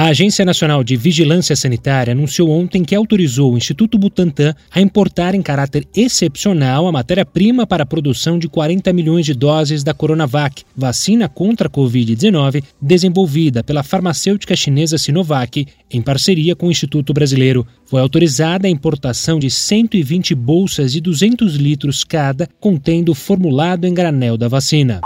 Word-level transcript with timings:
A 0.00 0.04
Agência 0.04 0.46
Nacional 0.46 0.82
de 0.82 0.96
Vigilância 0.96 1.54
Sanitária 1.54 2.14
anunciou 2.14 2.48
ontem 2.48 2.82
que 2.82 2.94
autorizou 2.94 3.52
o 3.52 3.58
Instituto 3.58 3.98
Butantan 3.98 4.54
a 4.70 4.80
importar 4.80 5.34
em 5.34 5.42
caráter 5.42 5.86
excepcional 5.94 6.88
a 6.88 6.92
matéria-prima 6.92 7.66
para 7.66 7.82
a 7.82 7.86
produção 7.86 8.38
de 8.38 8.48
40 8.48 8.94
milhões 8.94 9.26
de 9.26 9.34
doses 9.34 9.84
da 9.84 9.92
Coronavac, 9.92 10.64
vacina 10.74 11.28
contra 11.28 11.68
a 11.68 11.70
Covid-19, 11.70 12.64
desenvolvida 12.80 13.62
pela 13.62 13.82
farmacêutica 13.82 14.56
chinesa 14.56 14.96
Sinovac 14.96 15.66
em 15.90 16.00
parceria 16.00 16.56
com 16.56 16.68
o 16.68 16.70
Instituto 16.70 17.12
Brasileiro. 17.12 17.66
Foi 17.84 18.00
autorizada 18.00 18.66
a 18.66 18.70
importação 18.70 19.38
de 19.38 19.50
120 19.50 20.34
bolsas 20.34 20.92
de 20.94 21.00
200 21.02 21.56
litros 21.56 22.04
cada, 22.04 22.48
contendo 22.58 23.12
o 23.12 23.14
formulado 23.14 23.86
em 23.86 23.92
granel 23.92 24.38
da 24.38 24.48
vacina. 24.48 25.02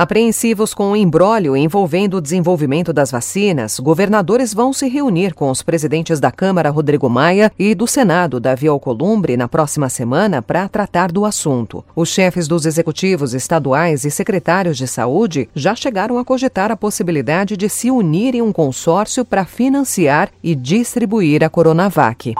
Apreensivos 0.00 0.72
com 0.72 0.92
o 0.92 0.96
embrólio 0.96 1.54
envolvendo 1.54 2.16
o 2.16 2.20
desenvolvimento 2.22 2.90
das 2.90 3.10
vacinas, 3.10 3.78
governadores 3.78 4.54
vão 4.54 4.72
se 4.72 4.88
reunir 4.88 5.34
com 5.34 5.50
os 5.50 5.60
presidentes 5.60 6.18
da 6.18 6.32
Câmara, 6.32 6.70
Rodrigo 6.70 7.06
Maia, 7.10 7.52
e 7.58 7.74
do 7.74 7.86
Senado, 7.86 8.40
Davi 8.40 8.66
Alcolumbre, 8.66 9.36
na 9.36 9.46
próxima 9.46 9.90
semana 9.90 10.40
para 10.40 10.66
tratar 10.70 11.12
do 11.12 11.26
assunto. 11.26 11.84
Os 11.94 12.08
chefes 12.08 12.48
dos 12.48 12.64
executivos 12.64 13.34
estaduais 13.34 14.06
e 14.06 14.10
secretários 14.10 14.78
de 14.78 14.88
saúde 14.88 15.50
já 15.54 15.74
chegaram 15.74 16.16
a 16.16 16.24
cogitar 16.24 16.72
a 16.72 16.76
possibilidade 16.78 17.54
de 17.54 17.68
se 17.68 17.90
unir 17.90 18.34
em 18.34 18.40
um 18.40 18.54
consórcio 18.54 19.22
para 19.22 19.44
financiar 19.44 20.30
e 20.42 20.54
distribuir 20.54 21.44
a 21.44 21.50
Coronavac. 21.50 22.34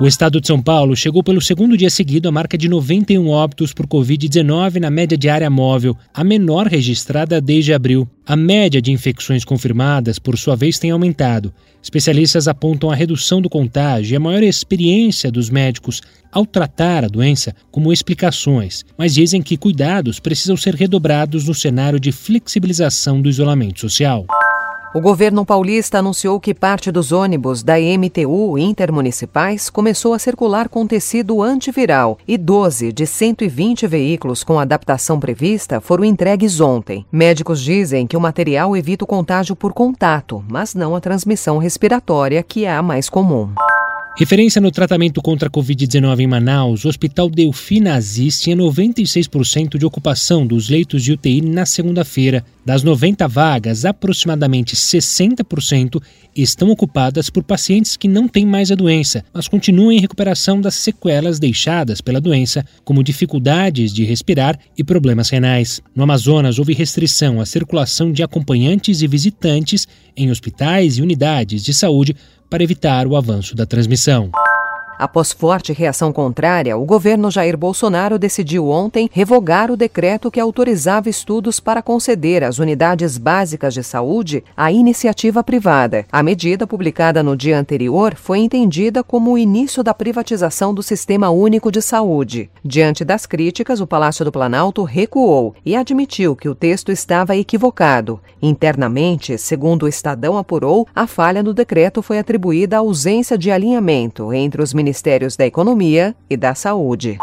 O 0.00 0.08
estado 0.08 0.40
de 0.40 0.48
São 0.48 0.60
Paulo 0.60 0.96
chegou 0.96 1.22
pelo 1.22 1.40
segundo 1.40 1.76
dia 1.76 1.88
seguido 1.88 2.28
à 2.28 2.32
marca 2.32 2.58
de 2.58 2.68
91 2.68 3.28
óbitos 3.28 3.72
por 3.72 3.86
Covid-19 3.86 4.80
na 4.80 4.90
média 4.90 5.16
diária 5.16 5.48
móvel, 5.48 5.96
a 6.12 6.24
menor 6.24 6.66
registrada 6.66 7.40
desde 7.40 7.72
abril. 7.72 8.08
A 8.26 8.34
média 8.34 8.82
de 8.82 8.90
infecções 8.90 9.44
confirmadas, 9.44 10.18
por 10.18 10.36
sua 10.36 10.56
vez, 10.56 10.80
tem 10.80 10.90
aumentado. 10.90 11.54
Especialistas 11.80 12.48
apontam 12.48 12.90
a 12.90 12.94
redução 12.94 13.40
do 13.40 13.48
contágio 13.48 14.14
e 14.14 14.16
a 14.16 14.20
maior 14.20 14.42
experiência 14.42 15.30
dos 15.30 15.48
médicos 15.48 16.02
ao 16.32 16.44
tratar 16.44 17.04
a 17.04 17.08
doença 17.08 17.54
como 17.70 17.92
explicações, 17.92 18.84
mas 18.98 19.14
dizem 19.14 19.40
que 19.40 19.56
cuidados 19.56 20.18
precisam 20.18 20.56
ser 20.56 20.74
redobrados 20.74 21.46
no 21.46 21.54
cenário 21.54 22.00
de 22.00 22.10
flexibilização 22.10 23.22
do 23.22 23.28
isolamento 23.28 23.78
social. 23.78 24.26
O 24.94 25.00
governo 25.00 25.44
paulista 25.44 25.98
anunciou 25.98 26.38
que 26.38 26.54
parte 26.54 26.92
dos 26.92 27.10
ônibus 27.10 27.64
da 27.64 27.74
MTU 27.80 28.56
intermunicipais 28.56 29.68
começou 29.68 30.14
a 30.14 30.20
circular 30.20 30.68
com 30.68 30.86
tecido 30.86 31.42
antiviral 31.42 32.16
e 32.28 32.38
12 32.38 32.92
de 32.92 33.04
120 33.04 33.88
veículos 33.88 34.44
com 34.44 34.56
adaptação 34.56 35.18
prevista 35.18 35.80
foram 35.80 36.04
entregues 36.04 36.60
ontem. 36.60 37.04
Médicos 37.10 37.60
dizem 37.60 38.06
que 38.06 38.16
o 38.16 38.20
material 38.20 38.76
evita 38.76 39.02
o 39.02 39.08
contágio 39.08 39.56
por 39.56 39.72
contato, 39.72 40.44
mas 40.48 40.76
não 40.76 40.94
a 40.94 41.00
transmissão 41.00 41.58
respiratória, 41.58 42.40
que 42.40 42.64
é 42.64 42.72
a 42.72 42.80
mais 42.80 43.08
comum. 43.10 43.48
Referência 44.16 44.60
no 44.60 44.70
tratamento 44.70 45.20
contra 45.20 45.48
a 45.48 45.50
Covid-19 45.50 46.20
em 46.20 46.26
Manaus, 46.28 46.84
o 46.84 46.88
Hospital 46.88 47.28
Delfina 47.28 47.96
Aziz 47.96 48.40
tinha 48.40 48.56
96% 48.56 49.76
de 49.76 49.84
ocupação 49.84 50.46
dos 50.46 50.68
leitos 50.68 51.02
de 51.02 51.14
UTI 51.14 51.40
na 51.40 51.66
segunda-feira. 51.66 52.44
Das 52.64 52.84
90 52.84 53.26
vagas, 53.26 53.84
aproximadamente 53.84 54.76
60% 54.76 56.00
estão 56.34 56.70
ocupadas 56.70 57.28
por 57.28 57.42
pacientes 57.42 57.96
que 57.96 58.06
não 58.06 58.28
têm 58.28 58.46
mais 58.46 58.70
a 58.70 58.76
doença, 58.76 59.24
mas 59.34 59.48
continuam 59.48 59.90
em 59.90 60.00
recuperação 60.00 60.60
das 60.60 60.76
sequelas 60.76 61.40
deixadas 61.40 62.00
pela 62.00 62.20
doença, 62.20 62.64
como 62.84 63.02
dificuldades 63.02 63.92
de 63.92 64.04
respirar 64.04 64.56
e 64.78 64.84
problemas 64.84 65.28
renais. 65.28 65.82
No 65.94 66.04
Amazonas, 66.04 66.60
houve 66.60 66.72
restrição 66.72 67.40
à 67.40 67.46
circulação 67.46 68.12
de 68.12 68.22
acompanhantes 68.22 69.02
e 69.02 69.08
visitantes 69.08 69.88
em 70.16 70.30
hospitais 70.30 70.98
e 70.98 71.02
unidades 71.02 71.64
de 71.64 71.74
saúde 71.74 72.14
para 72.48 72.62
evitar 72.62 73.06
o 73.06 73.16
avanço 73.16 73.54
da 73.54 73.66
transmissão. 73.66 74.30
Após 74.98 75.32
forte 75.32 75.72
reação 75.72 76.12
contrária, 76.12 76.76
o 76.76 76.84
governo 76.84 77.30
Jair 77.30 77.56
Bolsonaro 77.56 78.18
decidiu 78.18 78.68
ontem 78.68 79.10
revogar 79.12 79.70
o 79.70 79.76
decreto 79.76 80.30
que 80.30 80.38
autorizava 80.38 81.08
estudos 81.08 81.58
para 81.58 81.82
conceder 81.82 82.44
às 82.44 82.58
unidades 82.58 83.18
básicas 83.18 83.74
de 83.74 83.82
saúde 83.82 84.44
a 84.56 84.70
iniciativa 84.70 85.42
privada. 85.42 86.06
A 86.12 86.22
medida, 86.22 86.66
publicada 86.66 87.22
no 87.22 87.36
dia 87.36 87.58
anterior, 87.58 88.14
foi 88.14 88.38
entendida 88.38 89.02
como 89.02 89.32
o 89.32 89.38
início 89.38 89.82
da 89.82 89.92
privatização 89.92 90.72
do 90.72 90.82
Sistema 90.82 91.30
Único 91.30 91.72
de 91.72 91.82
Saúde. 91.82 92.50
Diante 92.64 93.04
das 93.04 93.26
críticas, 93.26 93.80
o 93.80 93.86
Palácio 93.86 94.24
do 94.24 94.32
Planalto 94.32 94.84
recuou 94.84 95.54
e 95.64 95.74
admitiu 95.74 96.36
que 96.36 96.48
o 96.48 96.54
texto 96.54 96.92
estava 96.92 97.36
equivocado. 97.36 98.20
Internamente, 98.40 99.38
segundo 99.38 99.84
o 99.84 99.88
Estadão 99.88 100.36
apurou, 100.36 100.86
a 100.94 101.06
falha 101.06 101.42
no 101.42 101.54
decreto 101.54 102.02
foi 102.02 102.18
atribuída 102.18 102.76
à 102.76 102.80
ausência 102.80 103.36
de 103.36 103.50
alinhamento 103.50 104.32
entre 104.32 104.62
os 104.62 104.72
Ministérios 104.84 105.34
da 105.34 105.46
Economia 105.46 106.14
e 106.28 106.36
da 106.36 106.54
Saúde. 106.54 107.16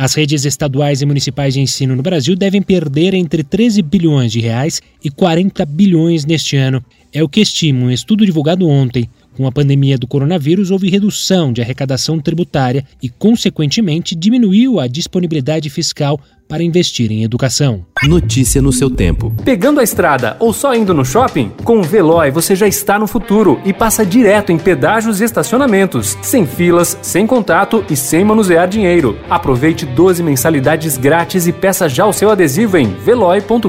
As 0.00 0.14
redes 0.14 0.44
estaduais 0.44 1.00
e 1.00 1.06
municipais 1.06 1.54
de 1.54 1.60
ensino 1.60 1.94
no 1.94 2.02
Brasil 2.02 2.34
devem 2.34 2.60
perder 2.60 3.14
entre 3.14 3.44
13 3.44 3.82
bilhões 3.82 4.32
de 4.32 4.40
reais 4.40 4.82
e 5.02 5.08
40 5.08 5.64
bilhões 5.64 6.24
neste 6.24 6.56
ano. 6.56 6.84
É 7.12 7.22
o 7.22 7.28
que 7.28 7.40
estima 7.40 7.84
um 7.84 7.90
estudo 7.90 8.26
divulgado 8.26 8.66
ontem. 8.68 9.08
Com 9.36 9.46
a 9.46 9.52
pandemia 9.52 9.96
do 9.96 10.06
coronavírus, 10.06 10.70
houve 10.70 10.90
redução 10.90 11.52
de 11.52 11.62
arrecadação 11.62 12.18
tributária 12.18 12.84
e, 13.02 13.08
consequentemente, 13.08 14.16
diminuiu 14.16 14.80
a 14.80 14.88
disponibilidade 14.88 15.70
fiscal 15.70 16.20
para 16.48 16.62
investir 16.62 17.12
em 17.12 17.22
educação. 17.22 17.84
Notícia 18.04 18.62
no 18.62 18.72
seu 18.72 18.88
tempo. 18.88 19.32
Pegando 19.44 19.80
a 19.80 19.82
estrada 19.84 20.36
ou 20.40 20.52
só 20.52 20.74
indo 20.74 20.94
no 20.94 21.04
shopping? 21.04 21.52
Com 21.62 21.80
o 21.80 21.82
Veloy 21.82 22.30
você 22.30 22.56
já 22.56 22.66
está 22.66 22.98
no 22.98 23.06
futuro 23.06 23.60
e 23.64 23.72
passa 23.72 24.04
direto 24.04 24.50
em 24.50 24.58
pedágios 24.58 25.20
e 25.20 25.24
estacionamentos, 25.24 26.16
sem 26.22 26.46
filas, 26.46 26.98
sem 27.02 27.26
contato 27.26 27.84
e 27.90 27.94
sem 27.94 28.24
manusear 28.24 28.66
dinheiro. 28.66 29.18
Aproveite 29.28 29.84
12 29.84 30.22
mensalidades 30.22 30.96
grátis 30.96 31.46
e 31.46 31.52
peça 31.52 31.88
já 31.88 32.06
o 32.06 32.12
seu 32.12 32.30
adesivo 32.30 32.78
em 32.78 32.88
veloy.com.br. 32.94 33.68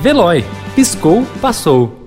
Veloy. 0.00 0.44
Piscou, 0.74 1.24
passou. 1.40 2.01